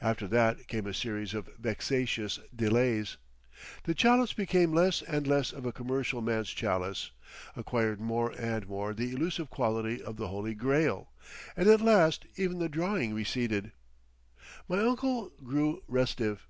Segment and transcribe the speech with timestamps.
[0.00, 3.16] After that came a series of vexatious delays.
[3.82, 7.10] The chalice became less and less of a commercial man's chalice,
[7.56, 11.10] acquired more and more the elusive quality of the Holy Grail,
[11.56, 13.72] and at last even the drawing receded.
[14.68, 16.46] My uncle grew restive....